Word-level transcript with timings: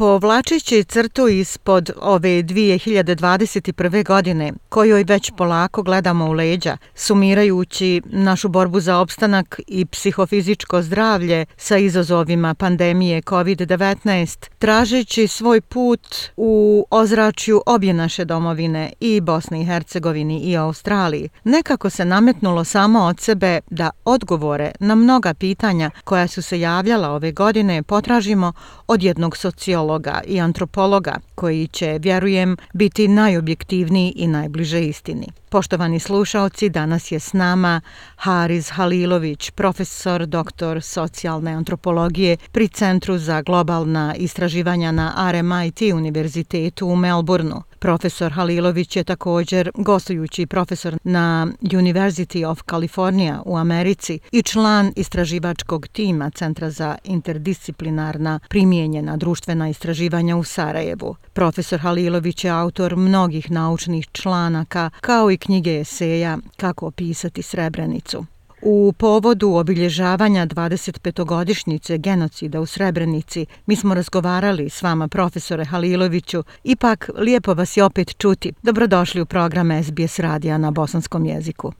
Povlačići 0.00 0.84
crtu 0.84 1.28
ispod 1.28 1.90
ove 2.00 2.28
2021. 2.28 4.06
godine, 4.06 4.52
kojoj 4.68 5.04
već 5.04 5.32
polako 5.36 5.82
gledamo 5.82 6.26
u 6.26 6.32
leđa, 6.32 6.76
sumirajući 6.94 8.02
našu 8.04 8.48
borbu 8.48 8.80
za 8.80 8.98
opstanak 8.98 9.60
i 9.66 9.86
psihofizičko 9.86 10.82
zdravlje 10.82 11.46
sa 11.56 11.76
izazovima 11.78 12.54
pandemije 12.54 13.22
COVID-19, 13.22 14.48
tražeći 14.58 15.28
svoj 15.28 15.60
put 15.60 16.16
u 16.36 16.86
ozračju 16.90 17.62
obje 17.66 17.92
naše 17.92 18.24
domovine 18.24 18.92
i 19.00 19.20
Bosni 19.20 19.62
i 19.62 19.64
Hercegovini 19.64 20.40
i 20.40 20.56
Australiji, 20.56 21.28
nekako 21.44 21.90
se 21.90 22.04
nametnulo 22.04 22.64
samo 22.64 23.00
od 23.00 23.20
sebe 23.20 23.60
da 23.70 23.90
odgovore 24.04 24.72
na 24.80 24.94
mnoga 24.94 25.34
pitanja 25.34 25.90
koja 26.04 26.28
su 26.28 26.42
se 26.42 26.60
javljala 26.60 27.10
ove 27.10 27.32
godine 27.32 27.82
potražimo 27.82 28.52
od 28.86 29.02
jednog 29.02 29.36
sociologa 29.36 29.89
sociologa 29.90 30.20
i 30.26 30.40
antropologa 30.40 31.18
koji 31.34 31.66
će, 31.66 31.98
vjerujem, 32.02 32.56
biti 32.74 33.08
najobjektivniji 33.08 34.12
i 34.16 34.26
najbliže 34.26 34.86
istini. 34.86 35.26
Poštovani 35.50 36.00
slušalci, 36.00 36.68
danas 36.68 37.12
je 37.12 37.20
s 37.20 37.32
nama 37.32 37.80
Haris 38.16 38.70
Halilović, 38.70 39.50
profesor 39.50 40.26
doktor 40.26 40.82
socijalne 40.82 41.52
antropologije 41.52 42.36
pri 42.52 42.68
Centru 42.68 43.18
za 43.18 43.42
globalna 43.42 44.14
istraživanja 44.14 44.92
na 44.92 45.32
RMIT 45.32 45.80
univerzitetu 45.94 46.86
u 46.86 46.96
Melbourneu. 46.96 47.62
Profesor 47.78 48.32
Halilović 48.32 48.96
je 48.96 49.04
također 49.04 49.70
gostujući 49.74 50.46
profesor 50.46 50.98
na 51.04 51.46
University 51.60 52.46
of 52.46 52.62
California 52.70 53.42
u 53.44 53.56
Americi 53.56 54.18
i 54.32 54.42
član 54.42 54.92
istraživačkog 54.96 55.88
tima 55.88 56.30
Centra 56.30 56.70
za 56.70 56.96
interdisciplinarna 57.04 58.40
primijenjena 58.48 59.16
društvena 59.16 59.68
istraživanja 59.68 60.36
u 60.36 60.44
Sarajevu. 60.44 61.16
Profesor 61.32 61.80
Halilović 61.80 62.44
je 62.44 62.50
autor 62.50 62.96
mnogih 62.96 63.50
naučnih 63.50 64.08
članaka 64.12 64.90
kao 65.00 65.30
i 65.30 65.39
knjige 65.40 65.80
eseja 65.80 66.38
Kako 66.56 66.86
opisati 66.86 67.42
Srebrenicu. 67.42 68.24
U 68.62 68.92
povodu 68.98 69.52
obilježavanja 69.54 70.46
25-godišnjice 70.46 71.98
genocida 71.98 72.60
u 72.60 72.66
Srebrenici 72.66 73.46
mi 73.66 73.76
smo 73.76 73.94
razgovarali 73.94 74.70
s 74.70 74.82
vama, 74.82 75.08
profesore 75.08 75.64
Haliloviću. 75.64 76.44
Ipak, 76.64 77.10
lijepo 77.16 77.54
vas 77.54 77.76
je 77.76 77.84
opet 77.84 78.18
čuti. 78.18 78.52
Dobrodošli 78.62 79.20
u 79.20 79.26
program 79.26 79.82
SBS 79.82 80.18
radija 80.18 80.58
na 80.58 80.70
bosanskom 80.70 81.26
jeziku. 81.26 81.72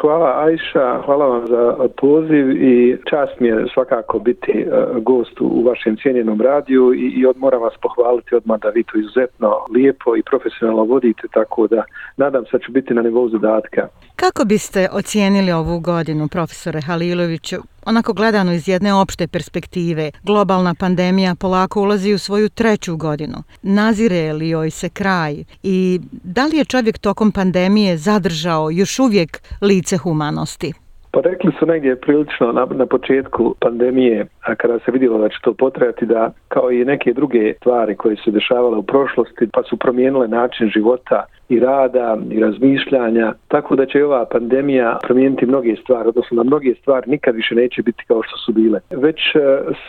Hvala 0.00 0.44
Ajša, 0.44 1.02
hvala 1.04 1.26
vam 1.26 1.46
za 1.46 1.88
poziv 1.96 2.50
i 2.50 2.96
čast 3.10 3.40
mi 3.40 3.48
je 3.48 3.66
svakako 3.74 4.18
biti 4.18 4.52
e, 4.52 4.66
gost 5.00 5.40
u 5.40 5.62
vašem 5.62 5.96
cijenjenom 5.96 6.40
radiju 6.40 6.94
i, 6.94 7.12
i 7.16 7.26
od, 7.26 7.36
moram 7.36 7.62
vas 7.62 7.74
pohvaliti 7.82 8.34
odmah 8.34 8.60
da 8.60 8.68
vi 8.68 8.82
to 8.84 8.98
izuzetno 8.98 9.48
lijepo 9.74 10.16
i 10.16 10.22
profesionalno 10.22 10.84
vodite, 10.84 11.22
tako 11.32 11.66
da 11.66 11.84
nadam 12.16 12.44
se 12.44 12.50
da 12.52 12.58
ću 12.58 12.72
biti 12.72 12.94
na 12.94 13.02
nivou 13.02 13.28
zadatka. 13.28 13.88
Kako 14.16 14.44
biste 14.44 14.88
ocijenili 14.92 15.52
ovu 15.52 15.80
godinu, 15.80 16.28
profesore 16.28 16.80
Haliloviću? 16.80 17.56
Onako 17.86 18.12
gledano 18.12 18.52
iz 18.52 18.68
jedne 18.68 18.94
opšte 18.94 19.26
perspektive, 19.28 20.10
globalna 20.22 20.74
pandemija 20.74 21.34
polako 21.34 21.82
ulazi 21.82 22.14
u 22.14 22.18
svoju 22.18 22.48
treću 22.48 22.96
godinu. 22.96 23.38
Nazire 23.62 24.32
li 24.32 24.48
joj 24.48 24.70
se 24.70 24.88
kraj 24.88 25.44
i 25.62 26.00
da 26.24 26.46
li 26.46 26.56
je 26.56 26.64
čovjek 26.64 26.98
tokom 26.98 27.32
pandemije 27.32 27.96
zadržao 27.96 28.70
još 28.70 28.98
uvijek 28.98 29.38
lice 29.62 29.96
humanosti? 29.96 30.72
Pa 31.12 31.20
rekli 31.20 31.52
su 31.58 31.66
negdje 31.66 32.00
prilično 32.00 32.52
na, 32.52 32.66
na 32.70 32.86
početku 32.86 33.54
pandemije, 33.60 34.26
a 34.40 34.54
kada 34.54 34.78
se 34.78 34.92
vidjelo 34.92 35.18
da 35.18 35.28
će 35.28 35.36
to 35.42 35.54
potrajati, 35.54 36.06
da 36.06 36.32
kao 36.48 36.70
i 36.70 36.84
neke 36.84 37.12
druge 37.12 37.54
stvari 37.56 37.96
koje 37.96 38.16
su 38.16 38.30
dešavale 38.30 38.76
u 38.76 38.82
prošlosti, 38.82 39.48
pa 39.52 39.62
su 39.62 39.76
promijenile 39.76 40.28
način 40.28 40.70
života 40.74 41.24
i 41.50 41.60
rada 41.60 42.18
i 42.30 42.40
razmišljanja, 42.40 43.32
tako 43.48 43.76
da 43.76 43.86
će 43.86 44.04
ova 44.04 44.24
pandemija 44.24 44.98
promijeniti 45.02 45.46
mnoge 45.46 45.76
stvari, 45.82 46.08
odnosno 46.08 46.36
na 46.36 46.42
mnoge 46.42 46.74
stvari 46.74 47.10
nikad 47.10 47.34
više 47.34 47.54
neće 47.54 47.82
biti 47.82 48.04
kao 48.08 48.22
što 48.22 48.36
su 48.36 48.52
bile. 48.52 48.80
Već 48.90 49.20
e, 49.34 49.38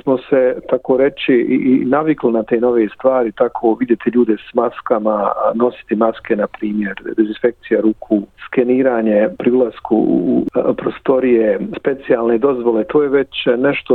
smo 0.01 0.17
se, 0.17 0.55
tako 0.69 0.97
reći, 0.97 1.33
i 1.49 1.85
navikli 1.85 2.31
na 2.31 2.43
te 2.43 2.59
nove 2.59 2.87
stvari, 2.89 3.31
tako 3.31 3.77
vidjeti 3.79 4.09
ljude 4.13 4.35
s 4.51 4.53
maskama, 4.53 5.31
nositi 5.55 5.95
maske, 5.95 6.35
na 6.35 6.47
primjer, 6.47 6.93
dezinfekcija 7.17 7.81
ruku, 7.81 8.21
skeniranje 8.45 9.29
pri 9.37 9.51
ulasku 9.51 9.95
u 9.95 10.45
prostorije, 10.77 11.59
specijalne 11.79 12.37
dozvole, 12.37 12.83
to 12.83 13.03
je 13.03 13.09
već 13.09 13.29
nešto 13.57 13.93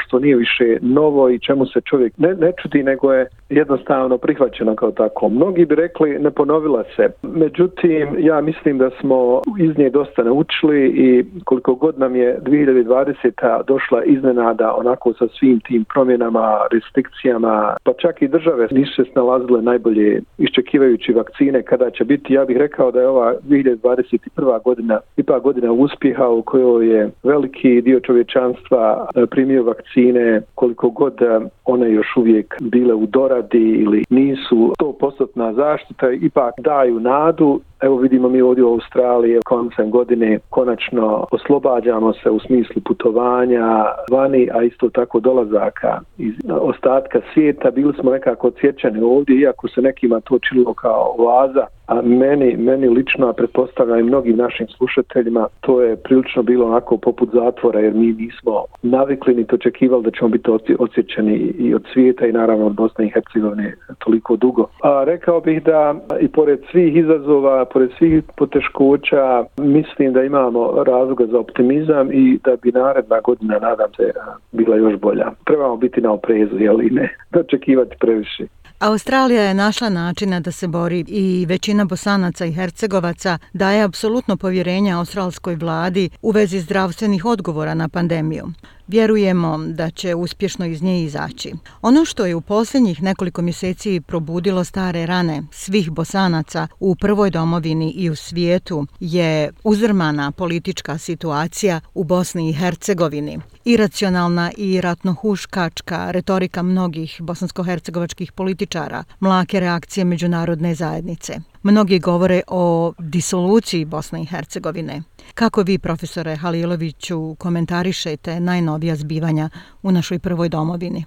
što 0.00 0.18
nije 0.18 0.36
više 0.36 0.78
novo 0.80 1.30
i 1.30 1.38
čemu 1.38 1.66
se 1.66 1.80
čovjek 1.80 2.12
ne, 2.18 2.34
ne 2.34 2.52
čudi, 2.62 2.82
nego 2.82 3.12
je 3.12 3.26
jednostavno 3.48 4.18
prihvaćeno 4.18 4.76
kao 4.76 4.90
tako. 4.90 5.28
Mnogi 5.28 5.64
bi 5.64 5.74
rekli 5.74 6.18
ne 6.18 6.30
ponovila 6.30 6.84
se 6.96 7.05
Međutim, 7.22 8.08
ja 8.18 8.40
mislim 8.40 8.78
da 8.78 8.90
smo 9.00 9.40
iz 9.58 9.78
nje 9.78 9.90
dosta 9.90 10.22
naučili 10.22 10.86
i 10.86 11.24
koliko 11.44 11.74
god 11.74 11.98
nam 11.98 12.16
je 12.16 12.38
2020. 12.40 13.62
došla 13.66 14.04
iznenada 14.04 14.74
onako 14.74 15.12
sa 15.12 15.26
svim 15.38 15.60
tim 15.60 15.84
promjenama, 15.84 16.58
restrikcijama, 16.72 17.76
pa 17.84 17.92
čak 17.92 18.22
i 18.22 18.28
države 18.28 18.68
nisu 18.70 18.94
se 18.94 19.10
snalazile 19.12 19.62
najbolje 19.62 20.22
iščekivajući 20.38 21.12
vakcine 21.12 21.62
kada 21.62 21.90
će 21.90 22.04
biti. 22.04 22.34
Ja 22.34 22.44
bih 22.44 22.56
rekao 22.56 22.92
da 22.92 23.00
je 23.00 23.08
ova 23.08 23.34
2021. 23.48 24.62
godina 24.64 25.00
ipak 25.16 25.42
godina 25.42 25.72
uspjeha 25.72 26.28
u 26.28 26.42
kojoj 26.42 26.88
je 26.94 27.10
veliki 27.22 27.80
dio 27.82 28.00
čovječanstva 28.00 29.06
e, 29.14 29.26
primio 29.26 29.62
vakcine 29.62 30.42
koliko 30.54 30.90
god 30.90 31.22
e, 31.22 31.40
one 31.64 31.92
još 31.92 32.16
uvijek 32.16 32.56
bile 32.60 32.94
u 32.94 33.06
doradi 33.06 33.70
ili 33.70 34.04
nisu 34.10 34.72
100% 34.80 35.54
zaštita, 35.54 36.10
ipak 36.12 36.54
daju 36.58 36.95
Leonardo 36.96 37.62
Evo 37.80 37.96
vidimo 37.96 38.28
mi 38.28 38.42
ovdje 38.42 38.64
u 38.64 38.72
Australiji 38.72 39.40
koncem 39.44 39.90
godine 39.90 40.38
konačno 40.50 41.26
oslobađamo 41.30 42.12
se 42.12 42.30
u 42.30 42.40
smislu 42.40 42.82
putovanja 42.84 43.84
vani, 44.10 44.48
a 44.52 44.62
isto 44.62 44.88
tako 44.88 45.20
dolazaka 45.20 46.00
iz 46.18 46.34
ostatka 46.60 47.20
svijeta. 47.34 47.70
Bili 47.70 47.94
smo 48.00 48.10
nekako 48.10 48.46
odsjećani 48.46 49.00
ovdje, 49.02 49.40
iako 49.40 49.68
se 49.68 49.82
nekima 49.82 50.20
to 50.20 50.38
činilo 50.38 50.74
kao 50.74 51.14
oaza, 51.18 51.66
a 51.86 52.02
meni, 52.02 52.56
meni 52.56 52.88
lično, 52.88 53.28
a 53.28 53.32
pretpostavljam 53.32 53.98
i 53.98 54.02
mnogim 54.02 54.36
našim 54.36 54.66
slušateljima, 54.68 55.46
to 55.60 55.82
je 55.82 55.96
prilično 55.96 56.42
bilo 56.42 56.66
onako 56.66 56.96
poput 56.96 57.28
zatvora, 57.32 57.80
jer 57.80 57.94
mi 57.94 58.12
nismo 58.12 58.64
navikli 58.82 59.34
ni 59.34 59.46
očekivali 59.52 60.02
da 60.02 60.10
ćemo 60.10 60.28
biti 60.28 60.50
osjećani 60.78 61.34
i 61.58 61.74
od 61.74 61.84
svijeta 61.92 62.26
i 62.26 62.32
naravno 62.32 62.66
od 62.66 62.74
Bosne 62.74 63.06
i 63.06 63.10
Hercegovine 63.10 63.74
toliko 63.98 64.36
dugo. 64.36 64.66
A 64.82 65.04
rekao 65.04 65.40
bih 65.40 65.62
da 65.64 65.94
i 66.20 66.28
pored 66.28 66.60
svih 66.70 66.96
izazova, 66.96 67.64
pored 67.72 67.90
svih 67.98 68.22
poteškoća, 68.36 69.44
mislim 69.58 70.12
da 70.12 70.22
imamo 70.22 70.84
razloga 70.84 71.26
za 71.26 71.38
optimizam 71.38 72.12
i 72.12 72.38
da 72.44 72.56
bi 72.56 72.72
naredna 72.72 73.20
godina, 73.20 73.58
nadam 73.58 73.90
se, 73.96 74.12
bila 74.52 74.76
još 74.76 75.00
bolja. 75.00 75.30
Trebamo 75.44 75.76
biti 75.76 76.00
na 76.00 76.12
oprezu, 76.12 76.58
jel 76.58 76.82
i 76.82 76.90
ne, 76.90 77.16
da 77.30 77.40
očekivati 77.40 77.96
previše. 78.00 78.46
Australija 78.78 79.42
je 79.42 79.54
našla 79.54 79.88
načina 79.88 80.40
da 80.40 80.52
se 80.52 80.68
bori 80.68 81.04
i 81.08 81.46
većina 81.48 81.84
bosanaca 81.84 82.44
i 82.44 82.52
hercegovaca 82.52 83.38
daje 83.52 83.82
apsolutno 83.82 84.36
povjerenje 84.36 84.92
australskoj 84.92 85.54
vladi 85.54 86.10
u 86.22 86.30
vezi 86.30 86.58
zdravstvenih 86.60 87.24
odgovora 87.24 87.74
na 87.74 87.88
pandemiju. 87.88 88.44
Vjerujemo 88.88 89.58
da 89.58 89.90
će 89.90 90.14
uspješno 90.14 90.66
iz 90.66 90.82
nje 90.82 91.04
izaći. 91.04 91.52
Ono 91.82 92.04
što 92.04 92.26
je 92.26 92.34
u 92.34 92.40
posljednjih 92.40 93.02
nekoliko 93.02 93.42
mjeseci 93.42 94.00
probudilo 94.00 94.64
stare 94.64 95.06
rane 95.06 95.42
svih 95.52 95.90
bosanaca 95.90 96.68
u 96.80 96.94
prvoj 96.94 97.30
domovini 97.30 97.90
i 97.90 98.10
u 98.10 98.16
svijetu 98.16 98.86
je 99.00 99.52
uzrmana 99.64 100.30
politička 100.30 100.98
situacija 100.98 101.80
u 101.94 102.04
Bosni 102.04 102.50
i 102.50 102.52
Hercegovini. 102.52 103.38
Iracionalna 103.64 104.52
i 104.56 104.80
ratnohuškačka 104.80 106.10
retorika 106.10 106.62
mnogih 106.62 107.20
bosansko-hercegovačkih 107.20 108.32
političara, 108.32 109.04
mlake 109.20 109.60
reakcije 109.60 110.04
međunarodne 110.04 110.74
zajednice. 110.74 111.40
Mnogi 111.66 111.98
govore 111.98 112.42
o 112.46 112.92
disoluciji 112.98 113.84
Bosne 113.84 114.22
i 114.22 114.26
Hercegovine. 114.26 115.02
Kako 115.34 115.62
vi, 115.62 115.78
profesore 115.78 116.36
Haliloviću, 116.36 117.34
komentarišete 117.38 118.40
najnovija 118.40 118.96
zbivanja 118.96 119.48
u 119.82 119.92
našoj 119.92 120.18
prvoj 120.18 120.48
domovini? 120.48 121.04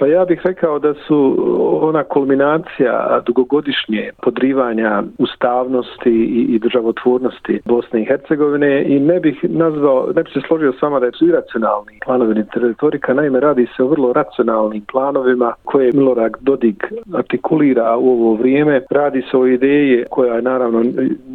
Pa 0.00 0.06
ja 0.06 0.24
bih 0.24 0.40
rekao 0.44 0.78
da 0.78 0.94
su 0.94 1.36
ona 1.82 2.04
kulminacija 2.04 3.20
dugogodišnje 3.26 4.10
podrivanja 4.22 5.02
ustavnosti 5.18 6.10
i, 6.10 6.54
i 6.54 6.58
državotvornosti 6.58 7.60
Bosne 7.64 8.02
i 8.02 8.04
Hercegovine 8.04 8.84
i 8.84 9.00
ne 9.00 9.20
bih 9.20 9.44
nazvao, 9.48 10.06
ne 10.16 10.22
bih 10.22 10.32
se 10.32 10.40
složio 10.48 10.72
s 10.72 10.82
vama 10.82 11.00
da 11.00 11.10
su 11.12 11.26
iracionalni 11.26 11.98
planovi 12.04 12.44
teritorika, 12.54 13.14
naime 13.14 13.40
radi 13.40 13.66
se 13.76 13.82
o 13.82 13.86
vrlo 13.86 14.12
racionalnim 14.12 14.82
planovima 14.92 15.54
koje 15.64 15.92
Milorad 15.94 16.32
Dodik 16.40 16.84
artikulira 17.14 17.96
u 17.96 18.10
ovo 18.10 18.34
vrijeme. 18.34 18.82
Radi 18.90 19.22
se 19.30 19.36
o 19.36 19.46
ideji 19.46 20.04
koja 20.10 20.34
je 20.34 20.42
naravno 20.42 20.84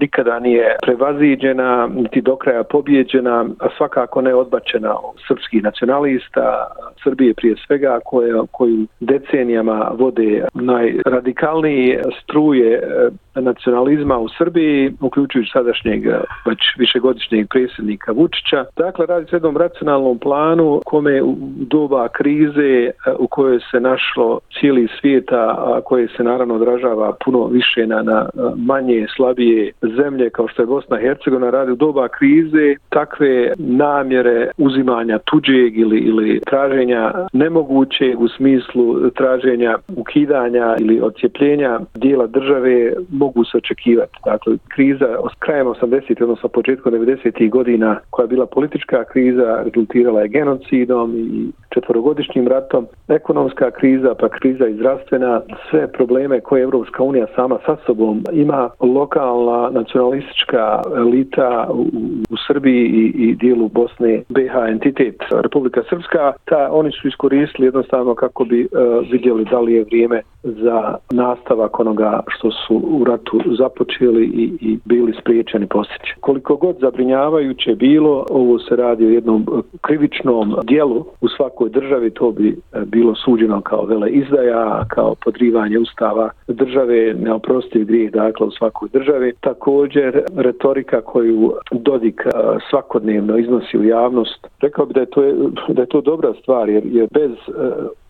nikada 0.02 0.40
nije 0.40 0.76
prevaziđena, 0.82 1.90
niti 1.96 2.22
do 2.22 2.36
kraja 2.36 2.64
pobjeđena, 2.64 3.46
a 3.60 3.68
svakako 3.78 4.22
ne 4.22 4.34
odbačena 4.36 4.94
od 4.94 5.16
srpskih 5.28 5.64
nacionalista, 5.64 6.68
Srbije 7.04 7.34
prije 7.34 7.56
svega, 7.68 8.00
koje, 8.06 8.34
koji 8.58 8.88
decenijama 9.00 9.92
vode 9.98 10.46
najradikalniji 10.54 11.98
struje 12.22 12.74
e, 12.74 13.10
nacionalizma 13.42 14.18
u 14.18 14.30
Srbiji, 14.30 14.94
uključujući 15.02 15.52
sadašnjeg 15.54 16.06
eh, 16.06 16.20
već 16.46 16.60
višegodišnjeg 16.78 17.48
predsjednika 17.50 18.12
Vučića. 18.12 18.66
Dakle, 18.78 19.06
radi 19.06 19.26
se 19.30 19.36
jednom 19.36 19.58
racionalnom 19.58 20.20
planu 20.20 20.82
kome 20.86 21.22
u 21.22 21.36
doba 21.58 22.08
krize 22.08 22.86
eh, 22.86 22.92
u 23.20 23.28
kojoj 23.28 23.60
se 23.72 23.80
našlo 23.80 24.40
cijeli 24.60 24.88
svijeta, 25.00 25.42
a 25.58 25.82
koje 25.86 26.08
se 26.08 26.24
naravno 26.24 26.56
odražava 26.56 27.14
puno 27.26 27.48
više 27.48 27.88
na, 27.88 28.02
na 28.02 28.30
eh, 28.34 28.40
manje, 28.56 29.08
slabije 29.16 29.72
zemlje 29.82 30.30
kao 30.30 30.48
što 30.48 30.62
je 30.62 30.66
Bosna 30.66 31.00
i 31.00 31.04
Hercegovina, 31.04 31.50
radi 31.50 31.72
u 31.72 31.76
doba 31.76 32.08
krize 32.08 32.76
takve 32.90 33.54
namjere 33.58 34.52
uzimanja 34.58 35.20
tuđeg 35.20 35.78
ili, 35.78 35.98
ili 35.98 36.40
traženja 36.46 37.12
nemoguće 37.34 38.16
u 38.18 38.28
smislu 38.28 39.10
traženja 39.10 39.78
ukidanja 39.96 40.76
ili 40.80 41.02
odcijepljenja 41.02 41.80
dijela 41.96 42.28
države 42.28 42.94
mogu 43.26 43.44
se 43.44 43.58
očekivati. 43.58 44.18
Dakle, 44.26 44.58
kriza 44.68 45.10
od 45.20 45.34
krajem 45.40 45.68
80. 45.68 46.24
odnosno 46.24 46.50
početkom 46.50 46.94
90. 46.94 47.50
godina 47.50 48.00
koja 48.10 48.24
je 48.24 48.28
bila 48.28 48.46
politička 48.46 49.04
kriza 49.04 49.62
rezultirala 49.66 50.22
je 50.22 50.28
genocidom 50.28 51.08
i 51.16 51.52
četvorogodišnjim 51.74 52.48
ratom, 52.48 52.88
ekonomska 53.08 53.72
kriza, 53.72 54.16
pa 54.20 54.30
kriza 54.30 54.66
zdravstvena, 54.76 55.42
sve 55.70 55.92
probleme 55.92 56.40
koje 56.40 56.64
Evropska 56.64 57.04
unija 57.04 57.28
sama 57.36 57.58
sa 57.66 57.76
sobom 57.86 58.24
ima, 58.32 58.70
lokalna 58.80 59.70
nacionalistička 59.72 60.82
elita 60.96 61.68
u, 61.72 61.82
u 62.30 62.38
Srbiji 62.48 62.84
i, 62.86 63.04
i 63.26 63.36
dijelu 63.36 63.68
Bosne, 63.68 64.24
BH 64.30 64.56
entitet 64.70 65.16
Republika 65.44 65.82
Srpska, 65.90 66.34
ta, 66.46 66.70
oni 66.72 66.92
su 66.92 67.08
iskoristili 67.08 67.68
jednostavno 67.68 68.16
kako 68.16 68.46
bi 68.46 68.60
uh, 68.62 68.70
vidjeli 69.12 69.46
da 69.52 69.60
li 69.60 69.74
je 69.74 69.84
vrijeme 69.84 70.22
za 70.44 70.96
nastavak 71.12 71.80
onoga 71.80 72.20
što 72.28 72.52
su 72.52 72.76
uradili 72.76 73.15
ratu 73.16 73.56
započeli 73.58 74.26
i, 74.26 74.52
i 74.62 74.80
bili 74.86 75.14
spriječeni 75.22 75.68
posjeći. 75.68 76.16
Koliko 76.20 76.56
god 76.56 76.76
zabrinjavajuće 76.80 77.76
bilo, 77.76 78.26
ovo 78.30 78.60
se 78.60 78.76
radi 78.76 79.06
o 79.06 79.10
jednom 79.10 79.42
e, 79.42 79.62
krivičnom 79.82 80.56
dijelu 80.64 81.06
u 81.22 81.28
svakoj 81.28 81.70
državi, 81.70 82.10
to 82.12 82.32
bi 82.32 82.50
e, 82.50 82.80
bilo 82.86 83.16
suđeno 83.16 83.62
kao 83.62 83.86
vele 83.86 84.10
izdaja, 84.10 84.86
kao 84.88 85.16
podrivanje 85.24 85.80
ustava 85.80 86.30
države, 86.48 87.14
neoprostiv 87.14 87.86
grijeh 87.86 88.12
dakle 88.12 88.48
u 88.48 88.52
svakoj 88.52 88.90
državi. 88.94 89.34
Također, 89.40 90.22
retorika 90.36 91.02
koju 91.02 91.54
Dodik 91.72 92.22
e, 92.26 92.30
svakodnevno 92.70 93.38
iznosi 93.38 93.78
u 93.78 93.84
javnost, 93.84 94.48
rekao 94.62 94.86
bi 94.86 94.94
da 94.94 95.00
je 95.00 95.06
to, 95.06 95.22
da 95.68 95.82
je 95.82 95.88
to 95.88 96.02
dobra 96.02 96.34
stvar, 96.42 96.70
jer, 96.70 96.84
jer 96.86 97.08
bez 97.12 97.32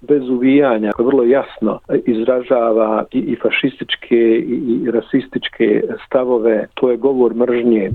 bez 0.08 0.30
uvijanja, 0.30 0.92
vrlo 0.98 1.24
jasno 1.24 1.80
izražava 2.06 3.06
i, 3.12 3.20
i 3.20 3.36
fašističke 3.42 4.16
i, 4.16 4.82
i 4.84 4.92
rasističke 4.92 5.84
stavove, 6.06 6.68
to 6.74 6.92
je 6.92 6.98
govor 6.98 7.36
mržnje, 7.36 7.92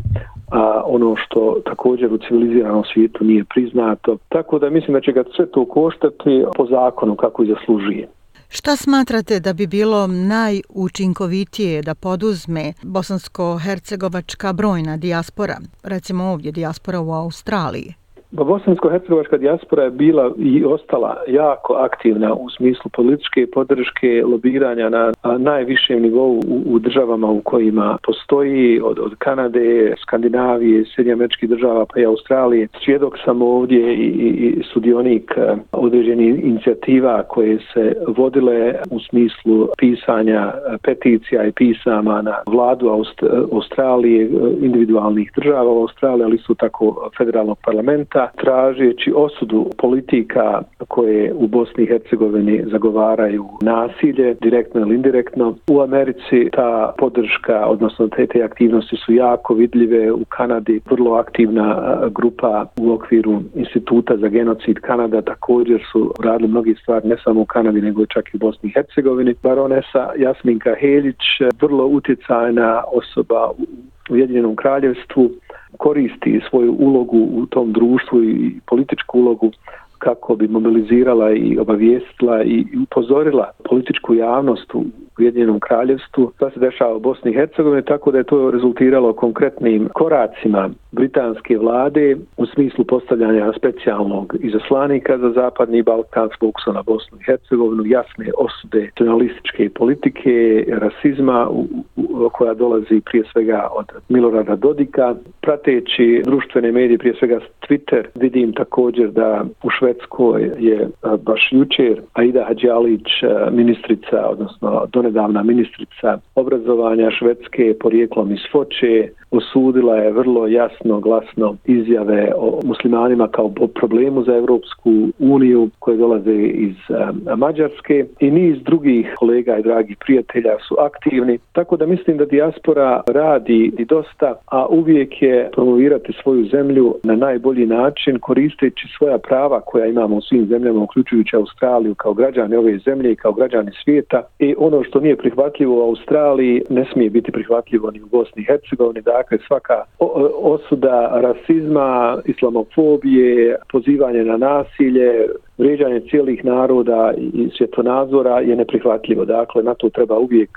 a 0.50 0.82
ono 0.86 1.16
što 1.16 1.60
također 1.64 2.12
u 2.12 2.18
civiliziranom 2.18 2.84
svijetu 2.92 3.24
nije 3.24 3.44
priznato. 3.44 4.16
Tako 4.28 4.58
da 4.58 4.70
mislim 4.70 4.94
da 4.94 5.00
će 5.00 5.12
ga 5.12 5.24
sve 5.36 5.46
to 5.46 5.64
koštati 5.64 6.44
po 6.56 6.66
zakonu 6.66 7.16
kako 7.16 7.42
i 7.42 7.46
zaslužuje. 7.46 8.08
Šta 8.48 8.76
smatrate 8.76 9.40
da 9.40 9.52
bi 9.52 9.66
bilo 9.66 10.06
najučinkovitije 10.06 11.82
da 11.82 11.94
poduzme 11.94 12.72
bosansko-hercegovačka 12.82 14.52
brojna 14.52 14.96
dijaspora, 14.96 15.56
recimo 15.82 16.24
ovdje 16.24 16.52
dijaspora 16.52 17.00
u 17.00 17.12
Australiji? 17.12 17.99
Ba, 18.32 18.44
Bosansko-Hercegovačka 18.44 19.36
dijaspora 19.36 19.82
je 19.82 19.90
bila 19.90 20.30
i 20.38 20.64
ostala 20.64 21.16
jako 21.28 21.72
aktivna 21.72 22.34
u 22.34 22.50
smislu 22.50 22.90
političke 22.92 23.46
podrške 23.52 24.22
lobiranja 24.26 24.88
na 24.88 25.12
najvišem 25.38 26.02
nivou 26.02 26.40
u, 26.48 26.62
u 26.66 26.78
državama 26.78 27.30
u 27.30 27.40
kojima 27.40 27.98
postoji 28.02 28.80
od, 28.80 28.98
od 28.98 29.14
Kanade, 29.18 29.94
Skandinavije, 30.02 30.84
Sjedinje 30.94 31.12
američkih 31.12 31.48
država 31.48 31.86
pa 31.86 32.00
i 32.00 32.04
Australije. 32.04 32.68
Svjedok 32.84 33.18
sam 33.24 33.42
ovdje 33.42 33.94
i, 33.94 34.06
i 34.06 34.62
sudionik 34.72 35.34
e, 35.36 35.56
određenih 35.72 36.44
inicijativa 36.44 37.22
koje 37.22 37.58
se 37.74 37.94
vodile 38.16 38.74
u 38.90 39.00
smislu 39.00 39.68
pisanja 39.78 40.52
peticija 40.82 41.46
i 41.46 41.52
pisama 41.52 42.22
na 42.22 42.34
vladu 42.46 42.88
Aust 42.88 43.22
Australije, 43.52 44.30
individualnih 44.60 45.32
država 45.36 45.72
u 45.72 45.80
Australiji, 45.80 46.24
ali 46.24 46.38
su 46.38 46.54
tako 46.54 47.10
federalnog 47.18 47.58
parlamenta 47.64 48.19
svijeta 48.20 48.30
tražeći 48.36 49.12
osudu 49.16 49.66
politika 49.78 50.62
koje 50.88 51.32
u 51.34 51.46
Bosni 51.46 51.84
i 51.84 51.86
Hercegovini 51.86 52.64
zagovaraju 52.70 53.44
nasilje, 53.62 54.34
direktno 54.34 54.80
ili 54.80 54.94
indirektno. 54.94 55.54
U 55.70 55.80
Americi 55.80 56.48
ta 56.52 56.94
podrška, 56.98 57.66
odnosno 57.66 58.08
te, 58.08 58.26
te 58.26 58.42
aktivnosti 58.42 58.96
su 58.96 59.12
jako 59.12 59.54
vidljive. 59.54 60.12
U 60.12 60.24
Kanadi 60.28 60.80
vrlo 60.90 61.14
aktivna 61.14 61.98
grupa 62.10 62.66
u 62.80 62.92
okviru 62.92 63.42
Instituta 63.54 64.16
za 64.16 64.28
genocid 64.28 64.76
Kanada 64.80 65.22
također 65.22 65.80
su 65.92 66.14
radili 66.24 66.48
mnogi 66.48 66.74
stvari 66.82 67.08
ne 67.08 67.16
samo 67.24 67.40
u 67.40 67.44
Kanadi 67.44 67.80
nego 67.80 68.06
čak 68.06 68.28
i 68.34 68.36
u 68.36 68.38
Bosni 68.38 68.68
i 68.68 68.72
Hercegovini. 68.72 69.34
Baronesa 69.42 70.08
Jasminka 70.16 70.74
Helić, 70.80 71.22
vrlo 71.60 71.86
utjecajna 71.86 72.82
osoba 72.92 73.50
u 73.58 73.64
Ujedinjenom 74.10 74.56
kraljevstvu, 74.56 75.30
koristi 75.78 76.40
svoju 76.50 76.72
ulogu 76.78 77.28
u 77.32 77.46
tom 77.46 77.72
društvu 77.72 78.24
i 78.24 78.60
političku 78.66 79.18
ulogu 79.18 79.50
kako 79.98 80.36
bi 80.36 80.48
mobilizirala 80.48 81.32
i 81.32 81.58
obavijestila 81.58 82.42
i 82.44 82.64
upozorila 82.82 83.50
političku 83.68 84.14
javnost 84.14 84.74
u 84.74 84.84
Ujedinjenom 85.18 85.60
kraljevstvu. 85.60 86.32
To 86.38 86.50
se 86.50 86.60
dešava 86.60 86.96
u 86.96 87.00
Bosni 87.00 87.30
i 87.30 87.34
Hercegovini, 87.34 87.84
tako 87.84 88.10
da 88.10 88.18
je 88.18 88.24
to 88.24 88.50
rezultiralo 88.50 89.12
konkretnim 89.12 89.88
koracima 89.94 90.70
britanske 90.92 91.58
vlade 91.58 92.16
u 92.36 92.46
smislu 92.46 92.84
postavljanja 92.84 93.52
specijalnog 93.58 94.36
izaslanika 94.40 95.18
za 95.18 95.30
Zapadni 95.30 95.82
Balkan 95.82 96.28
s 96.28 96.38
fokusom 96.40 96.74
na 96.74 96.82
Bosnu 96.82 97.18
i 97.20 97.24
Hercegovinu, 97.24 97.82
jasne 97.86 98.26
osude 98.38 98.90
nacionalističke 99.00 99.70
politike, 99.74 100.64
rasizma 100.68 101.48
u, 101.50 101.66
u, 101.96 102.28
koja 102.32 102.54
dolazi 102.54 103.00
prije 103.04 103.24
svega 103.32 103.68
od 103.72 103.86
Milorada 104.08 104.56
Dodika. 104.56 105.14
Prateći 105.40 106.22
društvene 106.24 106.72
medije, 106.72 106.98
prije 106.98 107.14
svega 107.18 107.40
Twitter, 107.68 108.04
vidim 108.14 108.52
također 108.52 109.10
da 109.10 109.44
u 109.62 109.70
Švedskoj 109.70 110.50
je 110.58 110.88
baš 111.22 111.48
jučer 111.52 112.00
Aida 112.12 112.44
Hadjalić, 112.44 113.08
ministrica, 113.52 114.28
odnosno 114.28 114.86
nedavna 115.10 115.42
ministrica 115.42 116.18
obrazovanja 116.34 117.10
Švedske 117.10 117.74
porijeklom 117.80 118.32
iz 118.32 118.40
Foče, 118.52 119.08
osudila 119.30 119.96
je 119.96 120.12
vrlo 120.12 120.46
jasno, 120.46 121.00
glasno 121.00 121.56
izjave 121.64 122.32
o 122.36 122.60
muslimanima 122.64 123.28
kao 123.28 123.50
problemu 123.74 124.22
za 124.24 124.36
Evropsku 124.36 124.90
uniju 125.18 125.70
koje 125.78 125.96
dolaze 125.96 126.34
iz 126.42 126.76
um, 126.88 127.38
Mađarske 127.38 128.06
i 128.20 128.30
niz 128.30 128.56
drugih 128.62 129.14
kolega 129.18 129.58
i 129.58 129.62
dragih 129.62 129.96
prijatelja 130.04 130.56
su 130.68 130.76
aktivni. 130.78 131.38
Tako 131.52 131.76
da 131.76 131.86
mislim 131.86 132.16
da 132.16 132.24
dijaspora 132.24 133.02
radi 133.06 133.72
i 133.78 133.84
dosta, 133.84 134.34
a 134.46 134.66
uvijek 134.66 135.22
je 135.22 135.50
promovirati 135.52 136.12
svoju 136.22 136.44
zemlju 136.44 136.94
na 137.02 137.16
najbolji 137.16 137.66
način 137.66 138.18
koristeći 138.18 138.88
svoja 138.98 139.18
prava 139.18 139.60
koja 139.60 139.86
imamo 139.86 140.16
u 140.16 140.20
svim 140.20 140.46
zemljama, 140.46 140.82
uključujući 140.82 141.36
Australiju 141.36 141.94
kao 141.94 142.14
građani 142.14 142.56
ove 142.56 142.78
zemlje 142.78 143.12
i 143.12 143.16
kao 143.16 143.32
građani 143.32 143.70
svijeta. 143.84 144.22
I 144.38 144.54
ono 144.58 144.84
što 144.90 145.00
nije 145.00 145.16
prihvatljivo 145.16 145.78
u 145.78 145.88
Australiji 145.88 146.62
ne 146.70 146.84
smije 146.92 147.10
biti 147.10 147.32
prihvatljivo 147.32 147.90
ni 147.90 148.02
u 148.02 148.06
Bosni 148.06 148.42
i 148.42 148.44
Hercegovini, 148.44 149.02
dakle 149.02 149.38
svaka 149.46 149.74
e, 149.74 150.04
osuda 150.42 151.20
rasizma, 151.20 152.18
islamofobije, 152.24 153.56
pozivanje 153.72 154.24
na 154.24 154.36
nasilje, 154.36 155.26
vređanje 155.58 156.00
cijelih 156.00 156.44
naroda 156.44 157.12
i 157.16 157.50
svjetonazora 157.56 158.40
je 158.40 158.56
neprihvatljivo. 158.56 159.24
Dakle, 159.24 159.62
na 159.62 159.74
to 159.74 159.90
treba 159.90 160.18
uvijek 160.18 160.50